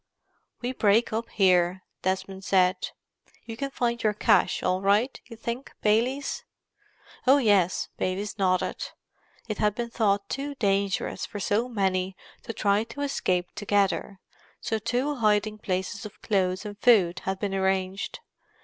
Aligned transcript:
"We 0.63 0.71
break 0.71 1.13
up 1.13 1.29
here," 1.29 1.83
Desmond 2.01 2.43
said. 2.43 2.89
"You 3.45 3.55
can 3.55 3.69
find 3.69 4.01
your 4.01 4.15
cache 4.15 4.63
all 4.63 4.81
right, 4.81 5.21
you 5.27 5.37
think, 5.37 5.71
Baylis?" 5.83 6.43
"Oh, 7.27 7.37
yes," 7.37 7.87
Baylis 7.97 8.39
nodded. 8.39 8.83
It 9.47 9.59
had 9.59 9.75
been 9.75 9.91
thought 9.91 10.27
too 10.27 10.55
dangerous 10.55 11.27
for 11.27 11.39
so 11.39 11.69
many 11.69 12.15
to 12.41 12.51
try 12.51 12.83
to 12.85 13.01
escape 13.01 13.51
together, 13.53 14.19
so 14.59 14.79
two 14.79 15.17
hiding 15.17 15.59
places 15.59 16.03
of 16.03 16.19
clothes 16.23 16.65
and 16.65 16.79
food 16.79 17.19
had 17.25 17.37
been 17.37 17.53
arranged. 17.53 18.21